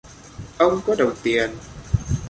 Ông 0.57 0.81
có 0.85 0.95
đồng 0.95 1.13
tiền 1.23 1.51